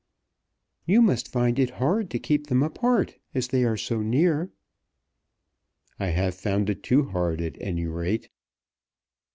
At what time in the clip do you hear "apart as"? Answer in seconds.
2.63-3.49